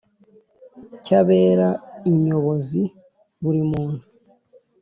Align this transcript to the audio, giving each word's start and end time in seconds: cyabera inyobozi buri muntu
cyabera 1.05 1.67
inyobozi 2.09 2.81
buri 3.41 3.61
muntu 3.71 4.03